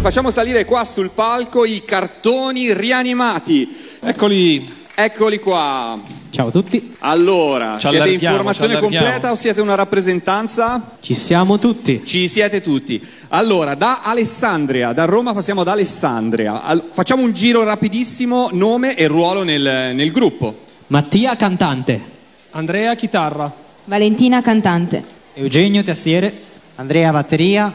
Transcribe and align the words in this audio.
facciamo 0.00 0.30
salire 0.30 0.64
qua 0.64 0.84
sul 0.84 1.10
palco 1.10 1.64
i 1.64 1.82
cartoni 1.84 2.72
rianimati. 2.72 3.68
Eccoli. 4.00 4.78
Eccoli 4.94 5.38
qua. 5.38 5.98
Ciao 6.30 6.48
a 6.48 6.50
tutti. 6.50 6.94
Allora, 7.00 7.76
Ci 7.78 7.88
siete 7.88 8.10
informazione 8.10 8.78
completa 8.78 9.30
o 9.30 9.34
siete 9.34 9.60
una 9.60 9.74
rappresentanza? 9.74 10.96
Ci 11.00 11.14
siamo 11.14 11.58
tutti. 11.58 12.02
Ci 12.04 12.28
siete 12.28 12.60
tutti. 12.60 13.04
Allora, 13.28 13.74
da 13.74 14.00
Alessandria, 14.02 14.92
da 14.92 15.04
Roma 15.04 15.32
passiamo 15.32 15.62
ad 15.62 15.68
Alessandria. 15.68 16.62
Al- 16.62 16.88
facciamo 16.92 17.22
un 17.22 17.32
giro 17.32 17.62
rapidissimo, 17.62 18.48
nome 18.52 18.94
e 18.94 19.06
ruolo 19.06 19.42
nel, 19.42 19.94
nel 19.94 20.10
gruppo. 20.12 20.64
Mattia 20.88 21.36
cantante. 21.36 22.00
Andrea 22.52 22.94
chitarra. 22.94 23.52
Valentina 23.84 24.40
cantante. 24.42 25.02
Eugenio 25.34 25.82
tastiere, 25.82 26.32
Andrea 26.76 27.10
batteria, 27.10 27.72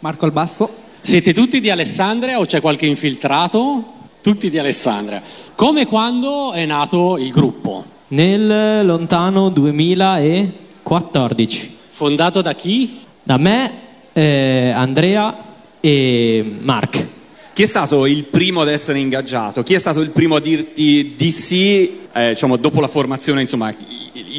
Marco 0.00 0.24
al 0.24 0.32
basso. 0.32 0.82
Siete 1.04 1.34
tutti 1.34 1.60
di 1.60 1.68
Alessandria 1.68 2.38
o 2.38 2.46
c'è 2.46 2.62
qualche 2.62 2.86
infiltrato? 2.86 3.84
Tutti 4.22 4.48
di 4.48 4.58
Alessandria. 4.58 5.22
Come 5.54 5.82
e 5.82 5.86
quando 5.86 6.52
è 6.52 6.64
nato 6.64 7.18
il 7.18 7.30
gruppo? 7.30 7.84
Nel 8.08 8.86
lontano 8.86 9.50
2014. 9.50 11.76
Fondato 11.90 12.40
da 12.40 12.54
chi? 12.54 13.00
Da 13.22 13.36
me, 13.36 13.70
eh, 14.14 14.72
Andrea 14.74 15.44
e 15.78 16.56
Mark. 16.60 17.06
Chi 17.52 17.62
è 17.62 17.66
stato 17.66 18.06
il 18.06 18.24
primo 18.24 18.62
ad 18.62 18.70
essere 18.70 18.98
ingaggiato? 18.98 19.62
Chi 19.62 19.74
è 19.74 19.78
stato 19.78 20.00
il 20.00 20.08
primo 20.08 20.36
a 20.36 20.40
dirti 20.40 21.12
di 21.18 21.30
sì, 21.30 22.00
eh, 22.14 22.30
diciamo, 22.30 22.56
dopo 22.56 22.80
la 22.80 22.88
formazione, 22.88 23.42
insomma, 23.42 23.70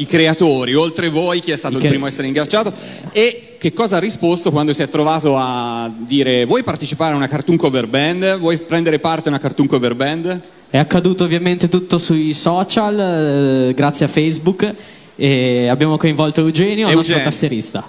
i, 0.00 0.06
creatori, 0.06 0.74
oltre 0.74 1.08
voi, 1.08 1.40
chi 1.40 1.50
è 1.50 1.56
stato 1.56 1.74
I 1.74 1.76
il 1.76 1.82
che- 1.82 1.88
primo 1.88 2.04
a 2.04 2.08
essere 2.08 2.26
ingaggiato? 2.26 2.72
E 3.12 3.56
che 3.58 3.72
cosa 3.72 3.96
ha 3.96 4.00
risposto 4.00 4.50
quando 4.50 4.72
si 4.72 4.82
è 4.82 4.88
trovato 4.88 5.36
a 5.36 5.90
dire 5.98 6.44
vuoi 6.44 6.62
partecipare 6.62 7.14
a 7.14 7.16
una 7.16 7.28
cartoon 7.28 7.56
cover 7.56 7.86
band? 7.86 8.38
Vuoi 8.38 8.58
prendere 8.58 8.98
parte 8.98 9.28
a 9.28 9.32
una 9.32 9.40
cartoon 9.40 9.66
cover 9.66 9.94
band? 9.94 10.40
È 10.68 10.78
accaduto 10.78 11.24
ovviamente 11.24 11.68
tutto 11.68 11.98
sui 11.98 12.34
social, 12.34 13.68
eh, 13.68 13.74
grazie 13.74 14.06
a 14.06 14.08
Facebook. 14.08 14.74
E 15.16 15.68
abbiamo 15.68 15.96
coinvolto 15.96 16.40
Eugenio, 16.40 16.88
il 16.88 16.94
nostro 16.94 17.14
Eugenio. 17.14 17.24
tastierista. 17.30 17.88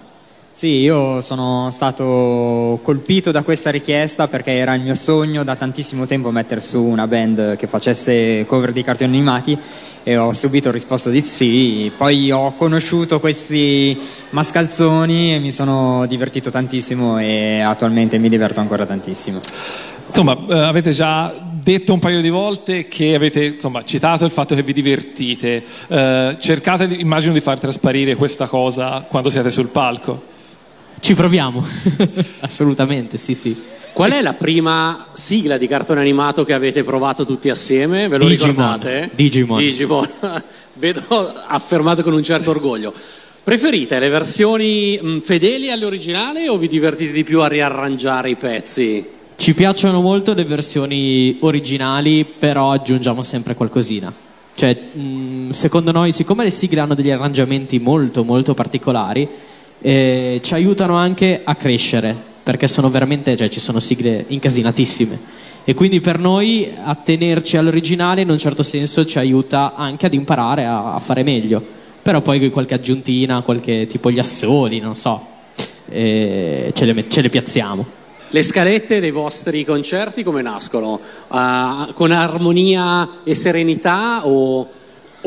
Sì, 0.57 0.77
io 0.77 1.21
sono 1.21 1.69
stato 1.69 2.79
colpito 2.81 3.29
da 3.29 3.43
questa 3.43 3.69
richiesta 3.69 4.27
perché 4.27 4.53
era 4.53 4.73
il 4.73 4.81
mio 4.81 4.95
sogno 4.95 5.43
da 5.43 5.55
tantissimo 5.55 6.07
tempo 6.07 6.31
mettere 6.31 6.61
su 6.61 6.81
una 6.81 7.05
band 7.05 7.57
che 7.57 7.67
facesse 7.67 8.43
cover 8.47 8.71
di 8.71 8.81
cartoni 8.81 9.13
animati 9.13 9.55
e 10.01 10.17
ho 10.17 10.33
subito 10.33 10.71
risposto 10.71 11.11
di 11.11 11.21
sì. 11.21 11.91
Poi 11.95 12.31
ho 12.31 12.53
conosciuto 12.53 13.19
questi 13.19 13.95
mascalzoni 14.31 15.35
e 15.35 15.37
mi 15.37 15.51
sono 15.51 16.07
divertito 16.07 16.49
tantissimo 16.49 17.19
e 17.19 17.59
attualmente 17.59 18.17
mi 18.17 18.27
diverto 18.27 18.59
ancora 18.59 18.87
tantissimo. 18.87 19.39
Insomma, 20.07 20.35
eh, 20.49 20.57
avete 20.57 20.89
già 20.89 21.35
detto 21.39 21.93
un 21.93 21.99
paio 21.99 22.19
di 22.19 22.29
volte 22.29 22.87
che 22.87 23.13
avete 23.13 23.43
insomma, 23.45 23.83
citato 23.83 24.25
il 24.25 24.31
fatto 24.31 24.55
che 24.55 24.63
vi 24.63 24.73
divertite. 24.73 25.63
Eh, 25.87 26.35
cercate, 26.39 26.85
immagino, 26.85 27.33
di 27.33 27.41
far 27.41 27.59
trasparire 27.59 28.15
questa 28.15 28.47
cosa 28.47 29.05
quando 29.07 29.29
siete 29.29 29.51
sul 29.51 29.67
palco. 29.67 30.33
Ci 31.07 31.15
proviamo. 31.15 31.65
Assolutamente, 32.41 33.15
sì, 33.15 33.33
sì. 33.33 33.55
Qual 33.93 34.11
è 34.11 34.21
la 34.21 34.33
prima 34.33 35.05
sigla 35.13 35.57
di 35.57 35.65
cartone 35.65 36.01
animato 36.01 36.43
che 36.43 36.51
avete 36.51 36.83
provato 36.83 37.23
tutti 37.23 37.49
assieme? 37.49 38.09
Ve 38.09 38.17
lo 38.17 38.27
Digimon. 38.27 38.49
ricordate? 38.49 39.09
Digimon. 39.15 39.57
Digimon. 39.57 40.09
Vedo 40.73 41.33
affermato 41.47 42.03
con 42.03 42.11
un 42.11 42.21
certo 42.23 42.49
orgoglio. 42.49 42.93
Preferite 43.41 43.99
le 43.99 44.09
versioni 44.09 44.99
mh, 45.01 45.19
fedeli 45.21 45.71
all'originale 45.71 46.49
o 46.49 46.57
vi 46.57 46.67
divertite 46.67 47.13
di 47.13 47.23
più 47.23 47.39
a 47.39 47.47
riarrangiare 47.47 48.31
i 48.31 48.35
pezzi? 48.35 49.07
Ci 49.37 49.53
piacciono 49.53 50.01
molto 50.01 50.33
le 50.33 50.43
versioni 50.43 51.37
originali, 51.39 52.25
però 52.25 52.73
aggiungiamo 52.73 53.23
sempre 53.23 53.55
qualcosina. 53.55 54.13
Cioè, 54.53 54.77
mh, 54.91 55.51
secondo 55.51 55.93
noi, 55.93 56.11
siccome 56.11 56.43
le 56.43 56.51
sigle 56.51 56.81
hanno 56.81 56.95
degli 56.95 57.11
arrangiamenti 57.11 57.79
molto, 57.79 58.25
molto 58.25 58.53
particolari, 58.53 59.25
eh, 59.81 60.39
ci 60.41 60.53
aiutano 60.53 60.95
anche 60.95 61.41
a 61.43 61.55
crescere, 61.55 62.15
perché 62.43 62.67
sono 62.67 62.89
veramente, 62.89 63.35
cioè, 63.35 63.49
ci 63.49 63.59
sono 63.59 63.79
sigle 63.79 64.25
incasinatissime. 64.27 65.19
E 65.63 65.73
quindi 65.73 65.99
per 65.99 66.17
noi 66.17 66.71
attenerci 66.81 67.57
all'originale 67.57 68.21
in 68.21 68.29
un 68.29 68.37
certo 68.37 68.63
senso 68.63 69.05
ci 69.05 69.17
aiuta 69.17 69.73
anche 69.75 70.05
ad 70.05 70.13
imparare 70.13 70.65
a, 70.65 70.93
a 70.93 70.99
fare 70.99 71.23
meglio. 71.23 71.61
Però 72.01 72.21
poi 72.21 72.49
qualche 72.49 72.73
aggiuntina, 72.73 73.41
qualche 73.41 73.85
tipo 73.85 74.09
gli 74.09 74.19
assoli, 74.19 74.79
non 74.79 74.95
so, 74.95 75.21
eh, 75.89 76.71
ce, 76.73 76.85
le, 76.85 77.09
ce 77.09 77.19
le 77.19 77.29
piazziamo. 77.29 77.85
Le 78.29 78.41
scalette 78.41 78.99
dei 78.99 79.11
vostri 79.11 79.65
concerti 79.65 80.23
come 80.23 80.41
nascono? 80.41 80.99
Ah, 81.27 81.89
con 81.93 82.11
armonia 82.11 83.21
e 83.23 83.33
serenità 83.33 84.25
o 84.25 84.69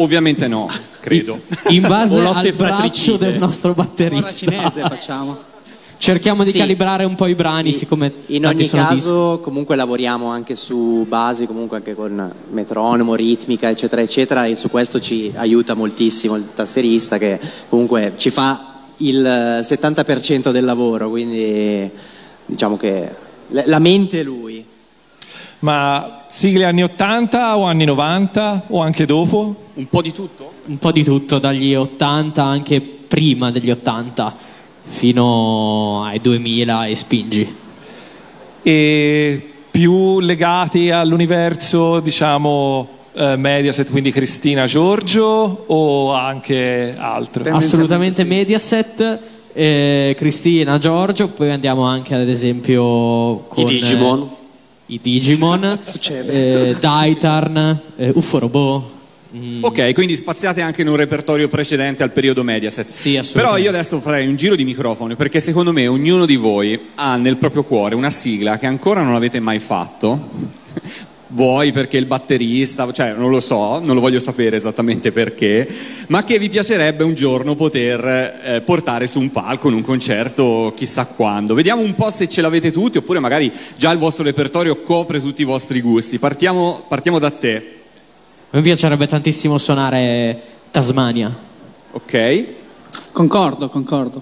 Ovviamente 0.02 0.48
no, 0.48 0.68
credo. 1.00 1.40
in 1.68 1.82
base 1.82 2.20
al 2.20 2.52
braccio 2.56 3.16
del 3.16 3.38
nostro 3.38 3.74
batterista. 3.74 4.30
cinese 4.30 4.80
facciamo. 4.82 5.48
Cerchiamo 5.98 6.44
di 6.44 6.50
Sì. 6.50 6.56
calibrare 6.58 7.04
un 7.04 7.14
po' 7.14 7.26
i 7.26 7.34
brani, 7.34 7.72
siccome 7.72 8.10
In 8.28 8.40
tanti 8.42 8.56
ogni 8.60 8.66
sono 8.66 8.86
caso 8.86 9.38
comunque 9.42 9.76
lavoriamo 9.76 10.28
anche 10.28 10.56
su 10.56 11.04
basi, 11.06 11.44
comunque 11.44 11.76
anche 11.76 11.94
con 11.94 12.32
metronomo, 12.52 13.14
ritmica, 13.14 13.68
eccetera, 13.68 14.00
eccetera, 14.00 14.46
e 14.46 14.54
su 14.54 14.70
questo 14.70 14.98
ci 14.98 15.30
aiuta 15.36 15.74
moltissimo 15.74 16.36
il 16.36 16.46
tastierista 16.54 17.18
che 17.18 17.38
comunque 17.68 18.14
ci 18.16 18.30
fa 18.30 18.78
il 18.98 19.60
70% 19.62 20.50
del 20.50 20.64
lavoro, 20.64 21.10
quindi 21.10 21.90
diciamo 22.46 22.78
che 22.78 23.14
l- 23.48 23.60
la 23.66 23.78
mente 23.78 24.20
è 24.20 24.22
lui. 24.22 24.64
Ma 25.60 26.24
sigle 26.28 26.64
anni 26.64 26.82
80 26.82 27.56
o 27.56 27.64
anni 27.64 27.84
90 27.84 28.64
o 28.68 28.80
anche 28.80 29.06
dopo? 29.06 29.54
Un 29.74 29.86
po' 29.86 30.02
di 30.02 30.12
tutto? 30.12 30.50
un 30.70 30.78
po' 30.78 30.92
di 30.92 31.02
tutto, 31.02 31.38
dagli 31.38 31.74
80 31.74 32.42
anche 32.42 32.80
prima 32.80 33.50
degli 33.50 33.70
80 33.70 34.34
fino 34.84 36.04
ai 36.04 36.20
2000 36.20 36.86
e 36.86 36.94
spingi. 36.94 37.54
E 38.62 39.50
più 39.70 40.20
legati 40.20 40.90
all'universo, 40.90 41.98
diciamo, 41.98 42.88
eh, 43.14 43.36
Mediaset, 43.36 43.90
quindi 43.90 44.12
Cristina 44.12 44.66
Giorgio 44.66 45.64
o 45.66 46.12
anche 46.12 46.94
altro? 46.96 47.42
Assolutamente 47.52 48.22
Mediaset, 48.22 49.18
eh, 49.52 50.14
Cristina, 50.16 50.78
Giorgio, 50.78 51.28
poi 51.28 51.50
andiamo 51.50 51.82
anche 51.82 52.14
ad 52.14 52.28
esempio 52.28 53.44
con 53.48 53.64
i 53.64 53.66
Digimon? 53.66 54.20
eh, 54.20 54.39
i 54.90 54.98
Digimon, 55.00 55.78
eh, 56.28 56.76
Daitarn, 56.78 57.56
eh, 57.96 58.10
UFO 58.14 58.38
Robot. 58.40 58.82
mm, 59.36 59.62
Ok, 59.62 59.92
quindi 59.94 60.16
spaziate 60.16 60.60
anche 60.62 60.82
in 60.82 60.88
un 60.88 60.96
repertorio 60.96 61.46
precedente 61.48 62.02
al 62.02 62.10
periodo 62.10 62.42
Mediaset. 62.42 62.88
Sì, 62.88 63.10
Però 63.10 63.20
assolutamente. 63.20 63.62
io 63.62 63.68
adesso 63.70 64.00
farei 64.00 64.26
un 64.26 64.34
giro 64.36 64.56
di 64.56 64.64
microfono 64.64 65.14
perché 65.14 65.38
secondo 65.38 65.72
me 65.72 65.86
ognuno 65.86 66.26
di 66.26 66.34
voi 66.36 66.78
ha 66.96 67.16
nel 67.16 67.36
proprio 67.36 67.62
cuore 67.62 67.94
una 67.94 68.10
sigla 68.10 68.58
che 68.58 68.66
ancora 68.66 69.02
non 69.02 69.14
avete 69.14 69.38
mai 69.38 69.60
fatto. 69.60 70.58
Vuoi 71.32 71.70
perché 71.70 71.96
il 71.96 72.06
batterista, 72.06 72.90
cioè 72.92 73.12
non 73.12 73.30
lo 73.30 73.38
so, 73.38 73.78
non 73.78 73.94
lo 73.94 74.00
voglio 74.00 74.18
sapere 74.18 74.56
esattamente 74.56 75.12
perché, 75.12 75.68
ma 76.08 76.24
che 76.24 76.40
vi 76.40 76.48
piacerebbe 76.48 77.04
un 77.04 77.14
giorno 77.14 77.54
poter 77.54 78.40
eh, 78.42 78.60
portare 78.62 79.06
su 79.06 79.20
un 79.20 79.30
palco 79.30 79.68
in 79.68 79.74
un 79.74 79.82
concerto 79.82 80.72
chissà 80.74 81.06
quando. 81.06 81.54
Vediamo 81.54 81.82
un 81.82 81.94
po' 81.94 82.10
se 82.10 82.26
ce 82.26 82.40
l'avete 82.40 82.72
tutti 82.72 82.98
oppure 82.98 83.20
magari 83.20 83.52
già 83.76 83.92
il 83.92 83.98
vostro 83.98 84.24
repertorio 84.24 84.82
copre 84.82 85.20
tutti 85.20 85.42
i 85.42 85.44
vostri 85.44 85.80
gusti. 85.80 86.18
Partiamo, 86.18 86.84
partiamo 86.88 87.20
da 87.20 87.30
te, 87.30 87.78
A 88.50 88.56
me 88.56 88.62
piacerebbe 88.62 89.06
tantissimo 89.06 89.56
suonare 89.56 90.42
Tasmania. 90.72 91.32
ok? 91.92 92.44
Concordo, 93.12 93.68
concordo. 93.68 94.20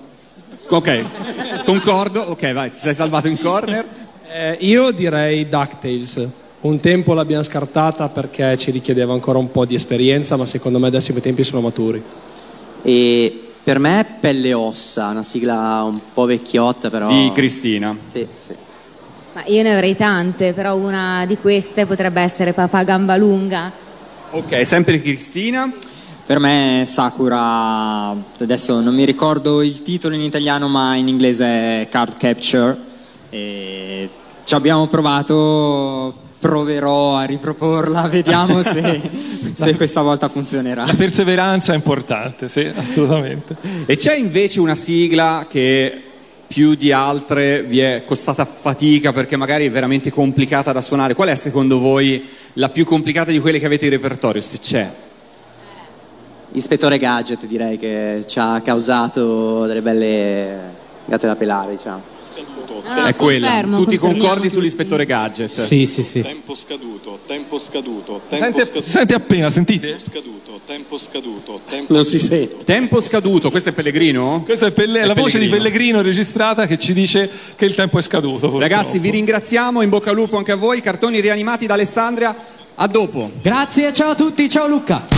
Ok, 0.68 1.04
concordo, 1.64 2.20
ok 2.20 2.52
vai, 2.52 2.70
ti 2.70 2.76
sei 2.76 2.92
salvato 2.92 3.28
in 3.28 3.40
corner. 3.40 3.82
Eh, 4.30 4.56
io 4.60 4.90
direi 4.90 5.48
DuckTales. 5.48 6.28
Un 6.60 6.80
tempo 6.80 7.14
l'abbiamo 7.14 7.44
scartata 7.44 8.08
perché 8.08 8.58
ci 8.58 8.72
richiedeva 8.72 9.12
ancora 9.12 9.38
un 9.38 9.50
po' 9.50 9.64
di 9.64 9.76
esperienza, 9.76 10.36
ma 10.36 10.44
secondo 10.44 10.80
me 10.80 10.88
adesso 10.88 11.12
i 11.12 11.20
tempi 11.20 11.44
sono 11.44 11.60
maturi. 11.60 12.02
E 12.82 13.42
per 13.62 13.78
me 13.78 14.04
Pelle 14.20 14.48
e 14.48 14.54
Ossa, 14.54 15.08
una 15.08 15.22
sigla 15.22 15.82
un 15.84 16.00
po' 16.12 16.24
vecchiotta 16.24 16.90
però... 16.90 17.06
Di 17.06 17.30
Cristina. 17.32 17.96
Sì, 18.06 18.26
sì. 18.38 18.52
Ma 19.34 19.44
io 19.46 19.62
ne 19.62 19.72
avrei 19.72 19.94
tante, 19.94 20.52
però 20.52 20.74
una 20.74 21.24
di 21.26 21.36
queste 21.36 21.86
potrebbe 21.86 22.22
essere 22.22 22.52
Papà 22.52 22.82
Gamba 22.82 23.16
Lunga. 23.16 23.70
Ok, 24.30 24.66
sempre 24.66 25.00
Cristina. 25.00 25.72
Per 26.26 26.38
me 26.40 26.82
Sakura, 26.86 28.14
adesso 28.38 28.80
non 28.80 28.94
mi 28.94 29.04
ricordo 29.04 29.62
il 29.62 29.80
titolo 29.82 30.14
in 30.14 30.20
italiano 30.20 30.68
ma 30.68 30.94
in 30.96 31.08
inglese 31.08 31.46
è 31.46 31.88
Card 31.88 32.18
Capture 32.18 32.76
e 33.30 34.08
ci 34.44 34.54
abbiamo 34.54 34.86
provato, 34.88 36.14
proverò 36.38 37.16
a 37.16 37.24
riproporla, 37.24 38.08
vediamo 38.08 38.60
se, 38.62 39.00
se 39.52 39.74
questa 39.76 40.02
volta 40.02 40.28
funzionerà. 40.28 40.84
La 40.86 40.94
perseveranza 40.94 41.72
è 41.72 41.76
importante, 41.76 42.48
sì, 42.48 42.70
assolutamente. 42.74 43.56
E 43.86 43.96
c'è 43.96 44.14
invece 44.14 44.60
una 44.60 44.74
sigla 44.74 45.46
che 45.48 46.02
più 46.46 46.74
di 46.74 46.92
altre 46.92 47.62
vi 47.62 47.80
è 47.80 48.04
costata 48.06 48.46
fatica 48.46 49.12
perché 49.12 49.36
magari 49.36 49.66
è 49.66 49.70
veramente 49.70 50.10
complicata 50.10 50.72
da 50.72 50.80
suonare? 50.80 51.14
Qual 51.14 51.28
è 51.28 51.34
secondo 51.34 51.78
voi 51.78 52.26
la 52.54 52.70
più 52.70 52.86
complicata 52.86 53.30
di 53.30 53.38
quelle 53.38 53.58
che 53.58 53.66
avete 53.66 53.84
in 53.84 53.90
repertorio, 53.90 54.40
se 54.40 54.58
c'è? 54.58 54.90
Ispettore 56.52 56.96
Gadget 56.96 57.44
direi 57.44 57.78
che 57.78 58.24
ci 58.26 58.38
ha 58.38 58.62
causato 58.62 59.66
delle 59.66 59.82
belle 59.82 60.56
gatte 61.04 61.26
da 61.26 61.36
pelare, 61.36 61.72
diciamo. 61.72 62.02
Ah, 62.86 63.06
è 63.08 63.14
quella. 63.14 63.46
confermo, 63.48 63.76
Tutti 63.78 63.96
concordi 63.96 64.48
sull'ispettore 64.50 65.06
Gadget? 65.06 65.50
Sì, 65.50 65.86
sì, 65.86 66.02
sì. 66.02 66.20
Tempo 66.22 66.54
scaduto, 66.54 67.20
tempo 67.26 67.58
scaduto, 67.58 68.20
tempo 68.28 68.44
sente, 68.44 68.64
scaduto. 68.64 68.82
sente 68.86 69.14
appena, 69.14 69.50
sentite? 69.50 69.98
Scaduto, 69.98 70.60
tempo 70.66 70.98
scaduto, 70.98 71.60
tempo 71.68 71.92
Non 71.94 72.04
si 72.04 72.18
scaduto. 72.18 72.46
sente. 72.48 72.64
Tempo 72.64 73.00
scaduto, 73.00 73.50
questo 73.50 73.68
è 73.70 73.72
Pellegrino? 73.72 74.42
Questa 74.44 74.66
è, 74.66 74.70
Pelle- 74.70 75.00
È 75.00 75.06
la 75.06 75.14
voce 75.14 75.38
di 75.38 75.46
Pellegrino. 75.48 75.56
Pellegrino 75.62 76.02
registrata 76.02 76.66
che 76.66 76.78
ci 76.78 76.92
dice 76.92 77.28
che 77.56 77.64
il 77.64 77.74
tempo 77.74 77.98
è 77.98 78.02
scaduto. 78.02 78.38
purtroppo. 78.38 78.58
Ragazzi, 78.60 78.98
vi 78.98 79.10
ringraziamo, 79.10 79.82
in 79.82 79.88
bocca 79.88 80.10
al 80.10 80.16
lupo 80.16 80.36
anche 80.36 80.52
a 80.52 80.56
voi. 80.56 80.80
Cartoni 80.80 81.20
rianimati 81.20 81.66
da 81.66 81.74
Alessandria. 81.74 82.36
A 82.80 82.86
dopo. 82.86 83.30
Grazie, 83.42 83.92
ciao 83.92 84.10
a 84.10 84.14
tutti, 84.14 84.48
ciao 84.48 84.68
Luca. 84.68 85.17